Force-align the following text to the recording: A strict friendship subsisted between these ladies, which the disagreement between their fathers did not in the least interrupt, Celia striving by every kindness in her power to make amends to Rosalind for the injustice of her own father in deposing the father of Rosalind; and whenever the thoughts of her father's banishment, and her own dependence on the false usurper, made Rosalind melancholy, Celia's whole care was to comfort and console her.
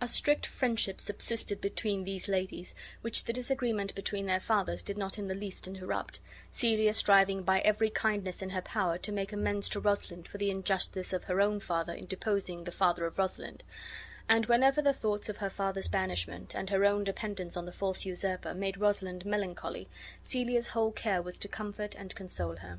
A 0.00 0.06
strict 0.06 0.46
friendship 0.46 1.00
subsisted 1.00 1.60
between 1.60 2.04
these 2.04 2.28
ladies, 2.28 2.76
which 3.00 3.24
the 3.24 3.32
disagreement 3.32 3.92
between 3.96 4.26
their 4.26 4.38
fathers 4.38 4.84
did 4.84 4.96
not 4.96 5.18
in 5.18 5.26
the 5.26 5.34
least 5.34 5.66
interrupt, 5.66 6.20
Celia 6.52 6.94
striving 6.94 7.42
by 7.42 7.58
every 7.62 7.90
kindness 7.90 8.40
in 8.40 8.50
her 8.50 8.62
power 8.62 8.98
to 8.98 9.10
make 9.10 9.32
amends 9.32 9.68
to 9.70 9.80
Rosalind 9.80 10.28
for 10.28 10.38
the 10.38 10.48
injustice 10.52 11.12
of 11.12 11.24
her 11.24 11.40
own 11.40 11.58
father 11.58 11.92
in 11.92 12.06
deposing 12.06 12.62
the 12.62 12.70
father 12.70 13.04
of 13.04 13.18
Rosalind; 13.18 13.64
and 14.28 14.46
whenever 14.46 14.80
the 14.80 14.92
thoughts 14.92 15.28
of 15.28 15.38
her 15.38 15.50
father's 15.50 15.88
banishment, 15.88 16.54
and 16.54 16.70
her 16.70 16.84
own 16.84 17.02
dependence 17.02 17.56
on 17.56 17.66
the 17.66 17.72
false 17.72 18.04
usurper, 18.04 18.54
made 18.54 18.78
Rosalind 18.78 19.26
melancholy, 19.26 19.88
Celia's 20.22 20.68
whole 20.68 20.92
care 20.92 21.20
was 21.20 21.36
to 21.40 21.48
comfort 21.48 21.96
and 21.96 22.14
console 22.14 22.54
her. 22.58 22.78